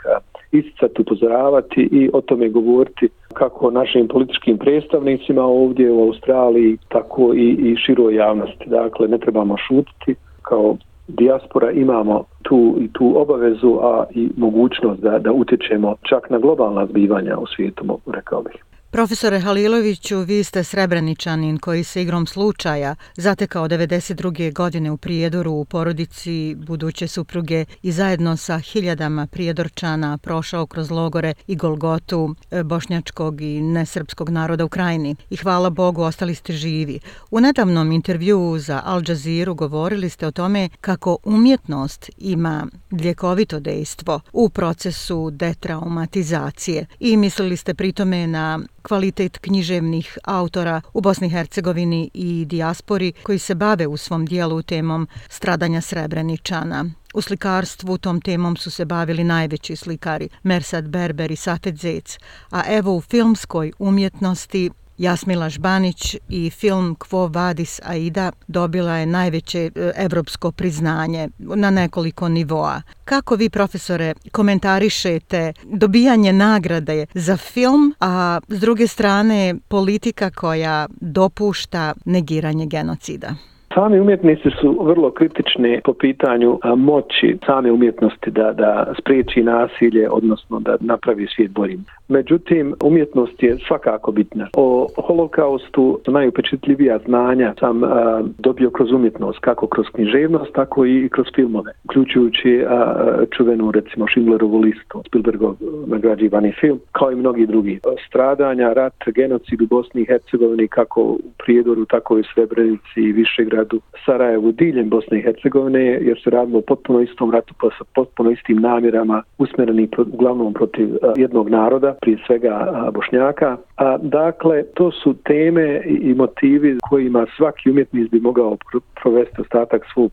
isticati, 0.52 1.02
upozoravati 1.02 1.82
i 1.92 2.10
o 2.14 2.22
tome 2.22 2.50
govoriti 2.50 3.10
kako 3.34 3.72
našim 3.72 4.08
političkim 4.08 4.58
predstavnicima 4.58 5.44
ovdje 5.44 5.92
u 5.92 6.02
Australiji, 6.04 6.78
tako 6.90 7.34
i, 7.34 7.48
i 7.50 7.76
široj 7.76 8.16
javnosti. 8.16 8.66
Dakle, 8.70 9.08
ne 9.08 9.18
trebamo 9.18 9.56
šutiti 9.68 10.16
kao 10.42 10.78
dijaspora 11.08 11.72
imamo 11.72 12.24
tu 12.42 12.76
i 12.80 12.88
tu 12.94 13.14
obavezu, 13.16 13.80
a 13.82 14.06
i 14.12 14.30
mogućnost 14.38 15.02
da, 15.02 15.20
da 15.20 15.32
utječemo 15.32 15.96
čak 16.10 16.30
na 16.30 16.40
globalna 16.40 16.86
zbivanja 16.86 17.38
u 17.38 17.46
svijetu, 17.48 18.00
rekao 18.08 18.42
bih. 18.42 18.73
Profesore 18.94 19.40
Haliloviću, 19.40 20.20
vi 20.20 20.44
ste 20.44 20.64
srebreničanin 20.64 21.58
koji 21.58 21.84
se 21.84 22.02
igrom 22.02 22.28
slučaja 22.28 22.96
zatekao 23.16 23.68
92. 23.68 24.54
godine 24.54 24.92
u 24.92 24.98
Prijedoru 24.98 25.52
u 25.52 25.66
porodici 25.66 26.56
buduće 26.56 27.08
supruge 27.08 27.66
i 27.82 27.92
zajedno 27.92 28.38
sa 28.38 28.60
hiljadama 28.60 29.28
Prijedorčana 29.28 30.18
prošao 30.18 30.66
kroz 30.66 30.92
logore 30.92 31.34
i 31.48 31.56
Golgotu 31.56 32.36
e, 32.52 32.64
bošnjačkog 32.64 33.42
i 33.42 33.62
nesrpskog 33.62 34.30
naroda 34.30 34.66
u 34.66 34.70
krajini. 34.70 35.16
I 35.30 35.36
hvala 35.36 35.70
Bogu, 35.70 36.02
ostali 36.02 36.36
ste 36.36 36.54
živi. 36.54 37.00
U 37.32 37.40
nedavnom 37.40 37.92
intervju 37.92 38.56
za 38.60 38.82
Al 38.86 39.02
Jazeera 39.08 39.54
govorili 39.54 40.10
ste 40.10 40.28
o 40.28 40.32
tome 40.32 40.70
kako 40.82 41.18
umjetnost 41.24 42.10
ima 42.18 42.68
ljekovito 43.04 43.60
dejstvo 43.60 44.20
u 44.34 44.50
procesu 44.50 45.30
detraumatizacije 45.32 46.86
i 47.00 47.18
mislili 47.18 47.58
ste 47.58 47.74
pritome 47.74 48.28
na 48.28 48.60
kvalitet 48.84 49.38
književnih 49.38 50.18
autora 50.24 50.82
u 50.94 51.02
Bosni 51.02 51.28
i 51.28 51.30
Hercegovini 51.30 52.10
i 52.14 52.46
dijaspori 52.46 53.14
koji 53.24 53.40
se 53.40 53.56
bave 53.56 53.88
u 53.88 53.98
svom 53.98 54.26
dijelu 54.26 54.62
temom 54.62 55.08
stradanja 55.30 55.82
Srebreničana. 55.82 56.86
U 57.14 57.22
slikarstvu 57.22 57.98
tom 57.98 58.22
temom 58.22 58.58
su 58.58 58.72
se 58.72 58.86
bavili 58.86 59.24
najveći 59.24 59.76
slikari 59.76 60.30
Mersad 60.44 60.88
Berber 60.88 61.32
i 61.32 61.36
Safet 61.36 61.76
Zec, 61.76 62.18
a 62.50 62.62
evo 62.68 62.96
u 62.96 63.02
filmskoj 63.02 63.72
umjetnosti 63.80 64.70
Jasmila 64.98 65.50
Žbanić 65.50 66.16
i 66.30 66.50
film 66.50 66.96
Quo 66.96 67.34
Vadis 67.34 67.80
Aida 67.84 68.32
dobila 68.48 68.94
je 68.94 69.06
najveće 69.06 69.60
e, 69.60 69.92
evropsko 69.96 70.52
priznanje 70.52 71.30
na 71.38 71.70
nekoliko 71.70 72.30
nivoa. 72.30 72.82
Kako 73.06 73.36
vi, 73.36 73.50
profesore, 73.50 74.14
komentarišete 74.32 75.54
dobijanje 75.64 76.34
nagrade 76.34 77.06
za 77.14 77.38
film, 77.38 77.96
a 78.00 78.40
s 78.48 78.60
druge 78.60 78.88
strane 78.88 79.56
politika 79.68 80.30
koja 80.30 80.88
dopušta 81.02 81.94
negiranje 82.06 82.66
genocida? 82.66 83.36
Sami 83.74 84.00
umjetnici 84.00 84.50
su 84.62 84.78
vrlo 84.82 85.12
kritični 85.12 85.82
po 85.84 85.94
pitanju 85.94 86.60
moći 86.78 87.38
same 87.46 87.72
umjetnosti 87.72 88.32
da, 88.32 88.54
da 88.54 88.94
spriječi 89.00 89.44
nasilje, 89.44 90.10
odnosno 90.10 90.60
da 90.60 90.78
napravi 90.80 91.28
svijet 91.36 91.52
boljim. 91.52 91.86
Međutim, 92.08 92.74
umjetnost 92.84 93.44
je 93.44 93.58
svakako 93.68 94.12
bitna. 94.12 94.48
O 94.54 94.88
holokaustu 94.98 96.00
najupečetljivija 96.08 97.00
znanja 97.06 97.54
sam 97.60 97.84
a, 97.84 98.22
dobio 98.38 98.70
kroz 98.70 98.92
umjetnost, 98.92 99.40
kako 99.40 99.68
kroz 99.68 99.86
književnost, 99.94 100.54
tako 100.54 100.86
i 100.86 101.10
kroz 101.12 101.28
filmove, 101.36 101.72
uključujući 101.84 102.66
a, 102.70 102.96
čuvenu, 103.38 103.72
recimo, 103.72 104.06
Schindlerovu 104.08 104.60
listu, 104.60 105.02
Spielbergov 105.08 105.56
nagrađivani 105.88 106.54
film, 106.62 106.80
kao 106.92 107.12
i 107.12 107.16
mnogi 107.16 107.46
drugi. 107.46 107.80
Stradanja, 108.08 108.74
rat, 108.74 109.04
genocid 109.16 109.62
u 109.62 109.68
Bosni 109.68 110.02
i 110.02 110.06
Hercegovini, 110.06 110.68
kako 110.68 111.02
u 111.02 111.20
Prijedoru, 111.44 111.86
tako 111.86 112.18
i 112.18 112.22
u 112.22 112.24
Srebrenici 112.34 113.00
i 113.00 113.12
Višegradu, 113.12 113.63
Sarajevu, 114.06 114.52
diljem 114.52 114.90
Bosne 114.90 115.20
i 115.20 115.22
Hercegovine, 115.22 115.82
jer 115.82 116.22
se 116.24 116.30
radilo 116.30 116.62
potpuno 116.62 117.02
istom 117.02 117.32
ratu, 117.32 117.54
pa 117.62 117.70
sa 117.78 117.84
potpuno 117.96 118.32
istim 118.32 118.58
namjerama, 118.58 119.24
usmjereni 119.38 119.90
uglavnom 119.98 120.54
protiv 120.54 120.90
jednog 121.16 121.50
naroda, 121.50 121.96
prije 122.02 122.18
svega 122.28 122.90
bošnjaka. 122.94 123.58
A, 123.78 123.98
dakle, 123.98 124.64
to 124.74 124.92
su 124.92 125.14
teme 125.14 125.82
i 125.86 126.14
motivi 126.14 126.78
kojima 126.90 127.26
svaki 127.38 127.70
umjetnik 127.72 128.12
bi 128.12 128.20
mogao 128.20 128.58
provesti 129.02 129.42
ostatak 129.42 129.86
svog 129.94 130.12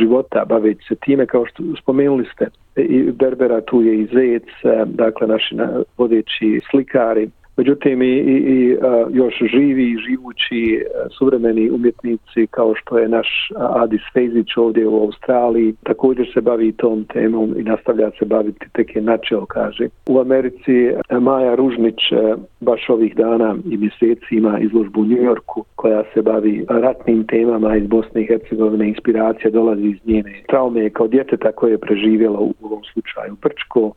života 0.00 0.44
baveći 0.48 0.84
se 0.88 0.94
time, 0.94 1.26
kao 1.26 1.46
što 1.46 1.62
spomenuli 1.82 2.24
ste 2.34 2.46
i 2.76 3.10
Berbera, 3.12 3.60
tu 3.60 3.82
je 3.82 4.00
i 4.00 4.06
Zec, 4.06 4.42
dakle 4.86 5.26
naši 5.26 5.56
vodeći 5.98 6.60
slikari, 6.70 7.30
Međutim, 7.56 8.02
i, 8.02 8.06
i, 8.06 8.36
i 8.36 8.76
još 9.10 9.34
živi 9.38 9.90
i 9.90 9.98
živući 9.98 10.74
e, 10.74 10.84
suvremeni 11.18 11.70
umjetnici 11.70 12.46
kao 12.50 12.74
što 12.74 12.98
je 12.98 13.08
naš 13.08 13.28
Adis 13.56 14.00
Fejzić 14.12 14.56
ovdje 14.56 14.86
u 14.86 15.00
Australiji, 15.00 15.74
također 15.82 16.30
se 16.34 16.40
bavi 16.40 16.72
tom 16.72 17.04
temom 17.04 17.54
i 17.58 17.62
nastavlja 17.62 18.10
se 18.18 18.24
baviti, 18.24 18.66
tek 18.72 18.96
je 18.96 19.02
načeo, 19.02 19.46
kaže. 19.46 19.88
U 20.06 20.20
Americi 20.20 20.74
e, 20.86 21.18
Maja 21.20 21.54
Ružnić 21.54 22.12
e, 22.12 22.34
baš 22.60 22.88
ovih 22.88 23.16
dana 23.16 23.56
i 23.70 23.76
mjeseci 23.76 24.26
ima 24.30 24.58
izložbu 24.58 25.00
u 25.00 25.06
Njujorku 25.06 25.64
koja 25.74 26.02
se 26.14 26.22
bavi 26.22 26.64
ratnim 26.68 27.26
temama 27.26 27.76
iz 27.76 27.86
Bosne 27.86 28.22
i 28.22 28.26
Hercegovine. 28.26 28.88
Inspiracija 28.88 29.50
dolazi 29.50 29.86
iz 29.86 29.98
njene 30.04 30.42
traume 30.48 30.90
kao 30.90 31.08
djeteta 31.08 31.52
koje 31.52 31.70
je 31.70 31.78
preživjela 31.78 32.40
u 32.40 32.54
ovom 32.62 32.82
slučaju 32.92 33.36
Prčko 33.36 33.92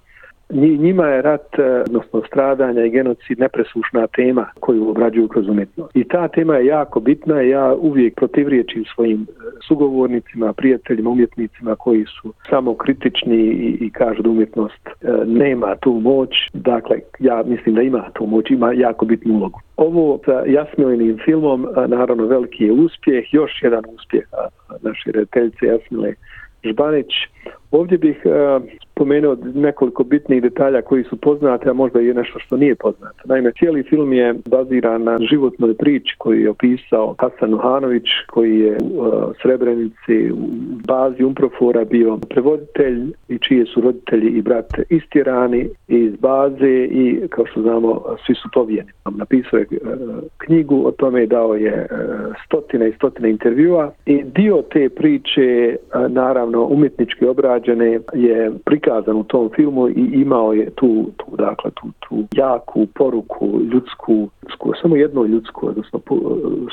njima 0.54 1.08
je 1.08 1.22
rat, 1.22 1.60
eh, 1.60 1.84
odnosno 1.88 2.22
stradanja 2.28 2.86
i 2.86 2.90
genocid 2.90 3.40
nepresušna 3.40 4.08
tema 4.08 4.46
koju 4.60 4.90
obrađuju 4.90 5.28
kroz 5.28 5.48
umjetnost. 5.48 5.96
I 5.96 6.04
ta 6.04 6.28
tema 6.28 6.56
je 6.56 6.66
jako 6.66 7.00
bitna 7.00 7.42
i 7.42 7.50
ja 7.50 7.76
uvijek 7.76 8.16
protivriječim 8.16 8.86
svojim 8.96 9.22
eh, 9.30 9.44
sugovornicima, 9.68 10.54
prijateljima, 10.54 11.10
umjetnicima 11.10 11.76
koji 11.76 12.06
su 12.06 12.34
samo 12.50 12.76
kritični 12.76 13.38
i, 13.38 13.78
i 13.82 13.90
kažu 13.90 14.22
da 14.22 14.30
umjetnost 14.30 14.88
e, 14.88 15.12
nema 15.26 15.76
tu 15.76 15.92
moć. 15.94 16.30
Dakle, 16.54 17.00
ja 17.20 17.44
mislim 17.46 17.76
da 17.76 17.82
ima 17.82 18.10
tu 18.14 18.26
moć, 18.26 18.50
ima 18.50 18.74
jako 18.74 19.06
bitnu 19.06 19.34
ulogu. 19.34 19.60
Ovo 19.78 20.20
sa 20.26 20.44
Jasmilinim 20.46 21.18
filmom, 21.26 21.68
naravno 21.88 22.26
veliki 22.26 22.64
je 22.64 22.72
uspjeh, 22.72 23.34
još 23.34 23.52
jedan 23.64 23.84
uspjeh 23.96 24.24
naše 24.82 25.12
rediteljice 25.12 25.66
Jasmile 25.66 26.14
Žbanić. 26.64 27.12
Ovdje 27.72 27.98
bih 27.98 28.22
uh, 28.26 28.64
spomenuo 28.92 29.38
nekoliko 29.54 30.04
bitnih 30.04 30.42
detalja 30.42 30.82
koji 30.82 31.04
su 31.04 31.18
poznate, 31.18 31.70
a 31.70 31.74
možda 31.74 32.02
i 32.02 32.14
nešto 32.14 32.40
što 32.40 32.58
nije 32.58 32.76
poznato. 32.76 33.20
Naime, 33.26 33.52
cijeli 33.60 33.84
film 33.84 34.14
je 34.14 34.36
baziran 34.46 35.04
na 35.04 35.18
životnoj 35.18 35.74
priči 35.74 36.16
koju 36.18 36.42
je 36.42 36.50
opisao 36.50 37.16
Hasan 37.20 37.54
Uhanović, 37.54 38.04
koji 38.28 38.60
je 38.60 38.78
u 38.82 39.00
uh, 39.00 39.14
Srebrenici 39.42 40.32
u 40.32 40.38
bazi 40.88 41.24
Umprofora 41.24 41.86
bio 41.86 42.18
prevoditelj 42.30 43.12
i 43.28 43.38
čije 43.38 43.66
su 43.66 43.82
roditelji 43.82 44.30
i 44.30 44.42
brat 44.42 44.74
istjerani 44.90 45.70
iz 45.88 46.16
baze 46.16 46.88
i, 46.92 47.20
kao 47.30 47.46
što 47.46 47.62
znamo, 47.62 48.02
svi 48.26 48.36
su 48.36 48.50
povijeni. 48.54 48.90
Napisao 49.12 49.60
je 49.60 49.66
uh, 49.72 49.80
knjigu, 50.38 50.88
o 50.88 50.92
tome 50.92 51.26
dao 51.26 51.56
je 51.56 51.88
stotine 52.46 52.90
i 52.90 52.94
stotine 52.94 53.30
intervjua 53.30 53.92
i 54.06 54.24
dio 54.24 54.62
te 54.74 54.90
priče, 54.90 55.76
naravno, 56.10 56.66
umjetnički 56.66 57.26
građane 57.60 58.00
je 58.14 58.52
prikazano 58.66 59.00
prikazan 59.00 59.16
u 59.16 59.24
tom 59.24 59.50
filmu 59.56 59.90
i 59.90 60.10
imao 60.14 60.54
je 60.54 60.70
tu, 60.70 61.06
tu 61.18 61.36
dakle, 61.38 61.72
tu, 61.72 61.88
tu 62.00 62.24
jaku 62.32 62.86
poruku 62.96 63.60
ljudsku, 63.72 64.30
ljudsku 64.44 64.74
samo 64.82 64.96
jednu 64.96 65.26
ljudsku, 65.26 65.68
odnosno 65.68 66.00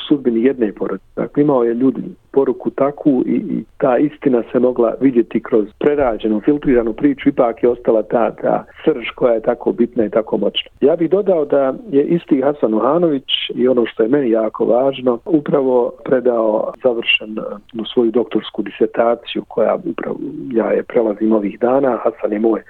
sudbini 0.07 0.43
jedne 0.43 0.71
porodice. 0.71 1.05
Dakle, 1.15 1.43
imao 1.43 1.63
je 1.63 1.73
ljudi 1.73 2.01
poruku 2.37 2.69
takvu 2.69 3.23
i, 3.25 3.35
i 3.35 3.63
ta 3.77 3.97
istina 3.97 4.43
se 4.51 4.59
mogla 4.59 4.93
vidjeti 5.01 5.43
kroz 5.43 5.65
prerađenu, 5.79 6.41
filtriranu 6.45 6.93
priču, 6.93 7.29
ipak 7.29 7.63
je 7.63 7.69
ostala 7.69 8.03
ta, 8.03 8.31
ta 8.41 8.65
srž 8.85 9.05
koja 9.15 9.33
je 9.33 9.41
tako 9.41 9.71
bitna 9.71 10.05
i 10.05 10.09
tako 10.09 10.37
moćna. 10.37 10.69
Ja 10.81 10.95
bih 10.95 11.09
dodao 11.09 11.45
da 11.45 11.73
je 11.91 12.03
isti 12.03 12.41
Hasan 12.41 12.73
Uhanović 12.73 13.29
i 13.55 13.67
ono 13.67 13.85
što 13.85 14.03
je 14.03 14.09
meni 14.09 14.29
jako 14.29 14.65
važno, 14.65 15.19
upravo 15.25 15.91
predao 16.05 16.73
završen 16.83 17.37
u 17.81 17.85
svoju 17.93 18.11
doktorsku 18.11 18.61
disertaciju 18.61 19.43
koja 19.47 19.75
upravo 19.75 20.17
ja 20.51 20.67
je 20.71 20.83
prelazim 20.83 21.31
ovih 21.33 21.59
dana, 21.59 21.97
Hasan 22.03 22.31
je 22.33 22.39
moj 22.39 22.61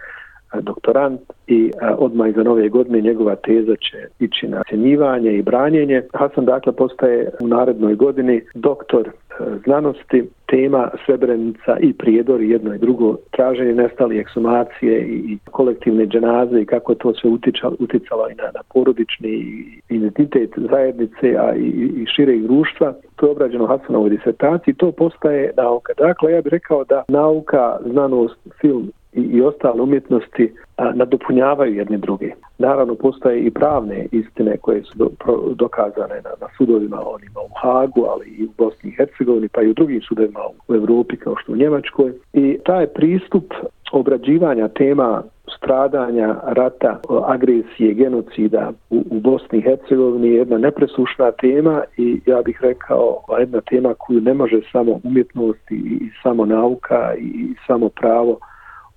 doktorant 0.62 1.22
i 1.48 1.72
odmah 1.98 2.30
iza 2.30 2.44
nove 2.44 2.70
godine 2.70 3.02
njegova 3.02 3.36
teza 3.36 3.76
će 3.76 4.08
ići 4.20 4.48
na 4.48 4.62
ocjenjivanje 4.62 5.34
i 5.34 5.42
branjenje. 5.42 6.04
Hasan 6.14 6.46
dakle 6.46 6.72
postaje 6.72 7.30
u 7.42 7.48
narednoj 7.48 7.96
godini 7.96 8.42
doktor 8.54 9.10
znanosti, 9.66 10.30
tema 10.50 10.90
Srebrenica 11.06 11.78
i 11.80 11.94
prijedor 11.94 12.42
jedno 12.42 12.76
i 12.76 12.78
drugo 12.78 13.16
traženje 13.32 13.74
nestali 13.74 14.20
eksumacije 14.20 15.02
i 15.08 15.38
kolektivne 15.52 16.06
dženaze 16.06 16.62
i 16.62 16.66
kako 16.66 16.96
to 16.96 17.14
sve 17.14 17.30
uticalo, 17.30 17.76
uticalo 17.80 18.30
i 18.30 18.36
na, 18.36 18.44
na 18.44 18.62
porodični 18.74 19.64
identitet 19.90 20.50
zajednice, 20.56 21.36
a 21.40 21.56
i, 21.56 21.68
i 22.02 22.06
šire 22.16 22.38
društva. 22.38 22.94
To 23.16 23.26
je 23.26 23.32
obrađeno 23.32 23.68
Hasanovoj 23.68 24.10
disertaciji. 24.10 24.74
To 24.74 24.92
postaje 24.92 25.52
nauka. 25.58 25.94
Dakle, 25.98 26.32
ja 26.32 26.42
bih 26.42 26.52
rekao 26.52 26.84
da 26.84 27.04
nauka, 27.08 27.78
znanost, 27.86 28.38
film 28.62 28.92
i, 29.18 29.22
i 29.22 29.42
ostale 29.42 29.82
umjetnosti 29.82 30.54
a, 30.78 30.92
nadopunjavaju 30.92 31.76
jedne 31.76 31.98
druge. 31.98 32.32
Naravno, 32.58 32.96
postoje 32.96 33.40
i 33.42 33.52
pravne 33.52 34.06
istine 34.12 34.58
koje 34.58 34.84
su 34.84 34.98
do, 34.98 35.10
pro, 35.20 35.38
dokazane 35.56 36.16
na, 36.16 36.30
na 36.42 36.48
sudovima 36.58 36.98
onima 36.98 37.40
u 37.40 37.54
Hagu, 37.62 38.06
ali 38.10 38.26
i 38.28 38.46
u 38.46 38.50
Bosni 38.58 38.90
i 38.90 38.96
Hercegovini, 38.96 39.48
pa 39.48 39.62
i 39.62 39.70
u 39.70 39.74
drugim 39.74 40.02
sudovima 40.02 40.40
u 40.68 40.76
Evropi 40.76 41.18
kao 41.18 41.36
što 41.36 41.52
u 41.52 41.56
Njemačkoj. 41.56 42.14
I 42.34 42.58
taj 42.66 42.88
pristup 42.88 43.54
obrađivanja 43.92 44.68
tema 44.68 45.24
stradanja, 45.58 46.36
rata, 46.44 47.00
agresije, 47.26 47.94
genocida 47.94 48.72
u, 48.90 49.04
u 49.10 49.20
Bosni 49.20 49.60
i 49.60 49.62
Hercegovini 49.62 50.28
je 50.28 50.36
jedna 50.36 50.58
nepresušna 50.58 51.32
tema 51.32 51.84
i 51.98 52.22
ja 52.26 52.42
bih 52.42 52.60
rekao 52.62 53.18
jedna 53.40 53.62
tema 53.62 53.94
koju 53.94 54.22
ne 54.22 54.34
može 54.34 54.62
samo 54.72 55.00
umjetnost 55.04 55.72
i 55.72 56.10
samo 56.24 56.46
nauka 56.46 57.14
i 57.20 57.54
samo 57.68 57.90
pravo 57.90 58.40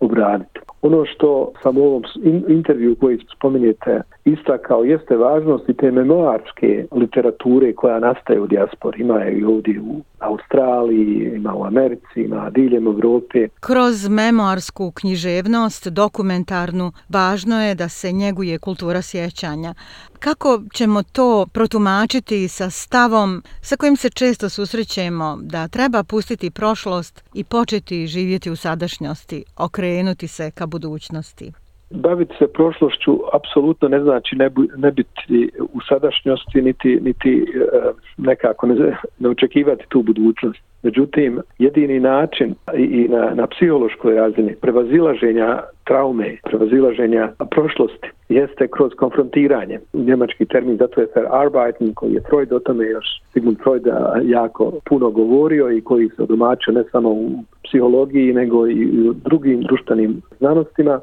obraditi. 0.00 0.60
Ono 0.82 1.04
što 1.06 1.52
sam 1.62 1.78
u 1.78 1.84
ovom 1.84 2.02
intervju 2.48 2.96
koji 3.00 3.18
spominjete 3.36 4.02
istakao 4.24 4.84
jeste 4.84 5.16
važnost 5.16 5.68
i 5.68 5.74
te 5.74 5.90
memoarske 5.90 6.86
literature 6.92 7.74
koja 7.74 7.98
nastaje 7.98 8.40
u 8.40 8.46
dijaspori. 8.46 9.00
Ima 9.00 9.18
je 9.18 9.38
i 9.38 9.44
ovdje 9.44 9.80
u 9.80 10.00
Australiji, 10.18 11.32
ima 11.34 11.54
u 11.54 11.64
Americi, 11.64 12.16
ima 12.16 12.50
diljem 12.50 12.86
Evrope. 12.86 13.48
Kroz 13.60 14.08
memoarsku 14.08 14.90
književnost, 14.90 15.88
dokumentarnu, 15.88 16.92
važno 17.08 17.62
je 17.62 17.74
da 17.74 17.88
se 17.88 18.12
njeguje 18.12 18.58
kultura 18.58 19.02
sjećanja. 19.02 19.74
Kako 20.18 20.60
ćemo 20.74 21.02
to 21.02 21.46
protumačiti 21.52 22.48
sa 22.48 22.70
stavom 22.70 23.42
sa 23.62 23.76
kojim 23.76 23.96
se 23.96 24.10
često 24.10 24.48
susrećemo 24.48 25.38
da 25.42 25.68
treba 25.68 26.04
pustiti 26.04 26.50
prošlost 26.50 27.24
i 27.34 27.44
početi 27.44 28.06
živjeti 28.06 28.50
u 28.50 28.56
sadašnjosti, 28.56 29.44
okrenuti 29.56 30.28
se 30.28 30.50
ka 30.50 30.66
budućnosti? 30.66 31.52
Baviti 31.90 32.34
se 32.38 32.46
prošlošću 32.46 33.18
apsolutno 33.32 33.88
ne 33.88 34.00
znači 34.00 34.36
ne, 34.36 34.50
ne 34.76 34.90
biti 34.90 35.50
u 35.72 35.80
sadašnjosti 35.88 36.62
niti, 36.62 37.00
niti 37.00 37.46
eh, 37.54 37.90
nekako 38.16 38.66
ne, 38.66 38.96
ne 39.18 39.28
očekivati 39.28 39.84
tu 39.88 40.02
budućnost. 40.02 40.60
Međutim, 40.82 41.40
jedini 41.58 42.00
način 42.00 42.54
i, 42.76 42.82
i 42.82 43.08
na, 43.08 43.30
na 43.34 43.46
psihološkoj 43.46 44.14
razini 44.14 44.54
prevazilaženja 44.60 45.60
traume, 45.84 46.36
prevazilaženja 46.42 47.32
prošlosti 47.50 48.08
jeste 48.28 48.68
kroz 48.68 48.92
konfrontiranje. 48.96 49.78
Njemački 49.92 50.46
termin 50.46 50.76
zato 50.76 51.00
je 51.00 51.08
Verarbeiten 51.14 51.94
koji 51.94 52.12
je 52.12 52.22
Freud 52.28 52.52
o 52.52 52.58
tome 52.58 52.86
još 52.86 53.06
Sigmund 53.32 53.58
Freud 53.62 53.82
jako 54.24 54.72
puno 54.88 55.10
govorio 55.10 55.70
i 55.70 55.80
koji 55.80 56.08
se 56.08 56.22
odomačio 56.22 56.72
ne 56.72 56.84
samo 56.92 57.10
u 57.10 57.30
psihologiji 57.64 58.32
nego 58.32 58.68
i 58.68 59.08
u 59.08 59.12
drugim 59.12 59.62
društvenim 59.62 60.22
znanostima. 60.38 61.00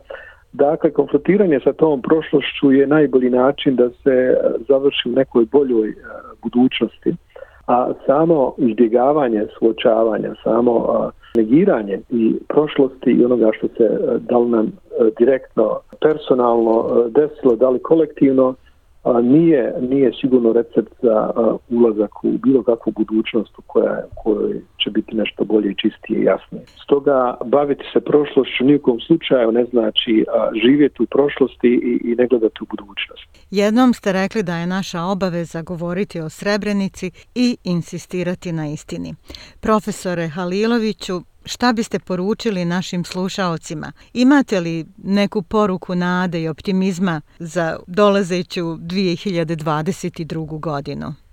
Dakle, 0.58 0.92
konfrontiranje 0.92 1.60
sa 1.64 1.74
tom 1.74 2.02
prošlošću 2.02 2.72
je 2.72 2.88
najbolji 2.88 3.30
način 3.30 3.76
da 3.76 3.90
se 3.90 4.12
e, 4.12 4.36
završi 4.68 5.10
u 5.10 5.12
nekoj 5.12 5.46
boljoj 5.52 5.90
e, 5.90 5.94
budućnosti. 6.44 7.16
A 7.68 7.92
samo 8.06 8.54
izbjegavanje 8.58 9.46
suočavanja, 9.60 10.34
samo 10.44 10.74
e, 10.76 11.40
negiranje 11.40 12.00
i 12.10 12.36
prošlosti 12.48 13.12
i 13.12 13.26
onoga 13.26 13.52
što 13.58 13.68
se 13.68 13.90
da 14.20 14.38
li 14.38 14.50
nam 14.50 14.72
direktno 15.20 15.80
personalno 16.02 17.06
desilo, 17.10 17.56
da 17.56 17.70
li 17.70 17.80
kolektivno, 17.80 18.56
a, 19.08 19.22
nije, 19.22 19.74
nije 19.82 20.12
sigurno 20.22 20.54
recept 20.54 20.94
za 21.02 21.18
a, 21.36 21.58
ulazak 21.70 22.24
u 22.24 22.32
bilo 22.38 22.64
kakvu 22.64 22.92
budućnost 22.92 23.58
u 23.58 23.62
koja, 23.68 24.04
kojoj 24.24 24.62
će 24.84 24.90
biti 24.90 25.16
nešto 25.16 25.46
bolje, 25.46 25.76
čistije 25.82 26.20
i 26.20 26.24
jasnije. 26.24 26.64
Stoga 26.84 27.38
baviti 27.46 27.84
se 27.94 28.00
prošlošću 28.00 28.64
nijekom 28.64 29.00
slučaju 29.00 29.52
ne 29.52 29.66
znači 29.66 30.26
a, 30.28 30.50
živjeti 30.64 31.04
u 31.04 31.06
prošlosti 31.06 31.68
i, 31.68 32.12
i 32.12 32.16
ne 32.16 32.28
gledati 32.28 32.58
u 32.62 32.66
budućnost. 32.70 33.28
Jednom 33.52 33.94
ste 33.94 34.14
rekli 34.14 34.44
da 34.44 34.56
je 34.58 34.68
naša 34.68 35.02
obaveza 35.04 35.62
govoriti 35.62 36.20
o 36.20 36.30
Srebrenici 36.30 37.12
i 37.36 37.58
insistirati 37.64 38.52
na 38.52 38.68
istini. 38.68 39.16
Profesore 39.62 40.28
Haliloviću, 40.28 41.14
šta 41.48 41.74
biste 41.74 42.00
poručili 42.00 42.66
našim 42.66 43.04
slušaocima? 43.04 43.92
Imate 44.14 44.60
li 44.60 44.86
neku 44.98 45.42
poruku 45.42 45.96
nade 45.96 46.42
i 46.42 46.48
optimizma 46.48 47.22
za 47.40 47.80
dolazeću 47.88 48.64
2022. 48.64 50.60
godinu? 50.60 51.27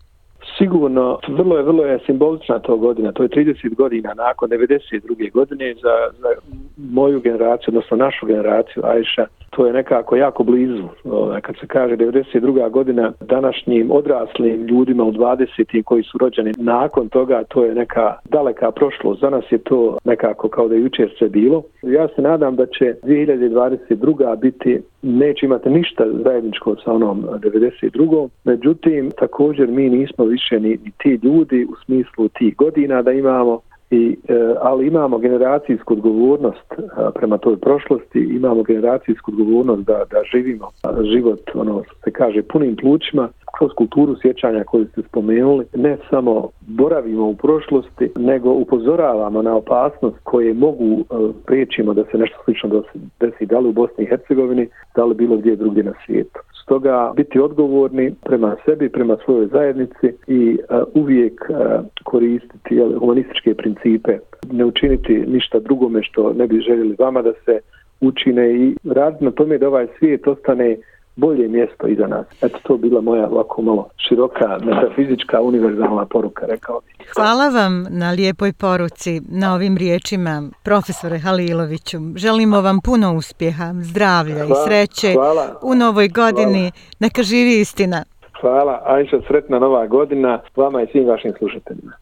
Sigurno, 0.59 1.19
vrlo 1.29 1.57
je, 1.57 1.63
vrlo 1.63 1.85
je 1.85 1.99
simbolična 2.07 2.59
to 2.59 2.77
godina, 2.77 3.13
to 3.13 3.23
je 3.23 3.29
30 3.29 3.75
godina 3.75 4.15
nakon 4.15 4.51
92. 4.51 5.33
godine 5.33 5.75
za, 5.75 6.19
za 6.19 6.29
moju 6.77 7.21
generaciju, 7.21 7.67
odnosno 7.69 7.97
našu 7.97 8.27
generaciju, 8.27 8.83
Ajša, 8.85 9.27
to 9.51 9.67
je 9.67 9.73
nekako 9.73 10.17
jako 10.17 10.45
blizu. 10.45 10.89
Ovaj, 11.05 11.41
kad 11.41 11.57
se 11.61 11.67
kaže 11.67 11.97
92. 11.97 12.71
godina 12.71 13.13
današnjim 13.21 13.91
odraslim 13.91 14.67
ljudima 14.67 15.05
u 15.05 15.13
20. 15.13 15.83
koji 15.83 16.03
su 16.03 16.19
rođeni 16.19 16.53
nakon 16.57 17.09
toga, 17.09 17.45
to 17.49 17.65
je 17.65 17.75
neka 17.75 18.15
daleka 18.25 18.71
prošlost. 18.71 19.21
Za 19.21 19.31
nas 19.31 19.45
je 19.51 19.59
to 19.59 19.99
nekako 20.05 20.49
kao 20.49 20.69
da 20.69 20.75
je 20.75 20.81
jučer 20.81 21.15
sve 21.19 21.29
bilo. 21.29 21.63
Ja 21.83 22.09
se 22.09 22.23
nadam 22.23 22.57
da 22.57 22.67
će 22.67 22.95
2022. 23.03 24.37
biti 24.37 24.83
neće 25.05 25.47
imati 25.47 25.71
ništa 25.71 26.05
zajedničko 26.25 26.77
sa 26.85 26.93
onom 26.93 27.25
92. 27.43 28.29
Međutim, 28.45 29.11
također 29.11 29.69
mi 29.69 29.91
nismo 29.91 30.25
više 30.25 30.61
ni, 30.61 30.69
ni 30.69 30.91
ti 30.99 31.21
ljudi 31.23 31.65
u 31.65 31.75
smislu 31.85 32.29
tih 32.29 32.57
godina 32.57 33.03
da 33.03 33.13
imamo 33.13 33.61
I, 33.95 34.17
e, 34.29 34.55
ali 34.61 34.87
imamo 34.87 35.19
generacijsku 35.19 35.93
odgovornost 35.93 36.73
e, 36.73 36.81
prema 37.15 37.39
toj 37.39 37.57
prošlosti, 37.57 38.19
imamo 38.19 38.63
generacijsku 38.63 39.31
odgovornost 39.31 39.83
da, 39.83 40.03
da 40.11 40.19
živimo 40.33 40.71
život, 41.13 41.41
ono 41.55 41.83
se 42.05 42.11
kaže, 42.11 42.43
punim 42.43 42.77
plućima, 42.77 43.29
kroz 43.59 43.71
kulturu 43.77 44.17
sjećanja 44.23 44.65
koju 44.65 44.87
ste 44.87 45.03
spomenuli, 45.09 45.65
ne 45.75 45.97
samo 46.11 46.49
boravimo 46.61 47.29
u 47.29 47.37
prošlosti, 47.37 48.11
nego 48.17 48.51
upozoravamo 48.51 49.43
na 49.43 49.57
opasnost 49.57 50.17
koje 50.23 50.55
mogu 50.55 51.01
e, 51.01 51.05
priječimo 51.47 51.95
da 51.95 52.05
se 52.05 52.19
nešto 52.19 52.37
slično 52.45 52.83
desi 53.21 53.47
da 53.47 53.59
li 53.59 53.69
u 53.69 53.73
Bosni 53.73 54.05
i 54.05 54.07
Hercegovini, 54.07 54.69
da 54.97 55.05
li 55.05 55.15
bilo 55.15 55.37
gdje 55.37 55.57
drugdje 55.57 55.83
na 55.83 55.93
svijetu. 56.07 56.41
Stoga 56.65 57.13
biti 57.17 57.41
odgovorni 57.41 58.15
prema 58.25 58.57
sebi, 58.65 58.89
prema 58.89 59.17
svojoj 59.25 59.47
zajednici 59.47 60.07
i 60.27 60.59
uh, 60.71 61.03
uvijek 61.03 61.47
uh, 61.49 61.57
koristiti 62.05 62.75
jel, 62.75 62.99
humanističke 62.99 63.55
principe, 63.55 64.19
ne 64.53 64.65
učiniti 64.65 65.25
ništa 65.27 65.59
drugome 65.59 66.03
što 66.03 66.33
ne 66.33 66.47
bi 66.47 66.61
željeli 66.61 66.97
vama 66.99 67.23
da 67.23 67.33
se 67.45 67.61
učine 68.01 68.55
i 68.55 68.77
raditi 68.85 69.25
na 69.25 69.31
tome 69.31 69.59
da 69.59 69.69
ovaj 69.69 69.87
svijet 69.99 70.27
ostane 70.27 70.77
bolje 71.17 71.49
mjesto 71.49 71.87
iza 71.87 72.07
nas. 72.07 72.27
Eto, 72.43 72.59
to 72.63 72.77
bila 72.77 73.01
moja 73.01 73.27
ovako 73.27 73.63
malo 73.63 73.89
široka 73.97 74.59
metafizička 74.65 75.41
univerzalna 75.41 76.07
poruka, 76.07 76.47
rekao 76.47 76.81
bih. 76.81 77.13
Hvala 77.17 77.49
vam 77.49 77.87
na 77.91 78.11
lijepoj 78.11 78.53
poruci, 78.53 79.21
na 79.29 79.55
ovim 79.55 79.77
riječima, 79.77 80.43
profesore 80.65 81.19
Haliloviću. 81.19 81.99
Želimo 82.17 82.61
vam 82.61 82.81
puno 82.81 83.15
uspjeha, 83.17 83.73
zdravlja 83.75 84.45
hvala, 84.47 84.51
i 84.51 84.69
sreće 84.69 85.13
hvala, 85.13 85.59
u 85.63 85.75
novoj 85.75 86.09
godini. 86.09 86.71
Hvala. 86.71 86.95
Neka 86.99 87.23
živi 87.23 87.61
istina. 87.61 88.05
Hvala, 88.41 88.83
Ajša, 88.85 89.21
sretna 89.29 89.59
nova 89.59 89.87
godina 89.87 90.41
vama 90.57 90.83
i 90.83 90.87
svim 90.93 91.07
vašim 91.07 91.33
slušateljima. 91.39 91.93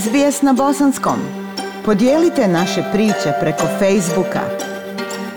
SBS 0.00 0.42
na 0.42 0.52
Bosanskom. 0.52 1.18
Podijelite 1.84 2.48
naše 2.48 2.82
priče 2.92 3.30
preko 3.40 3.66
Facebooka. 3.78 4.67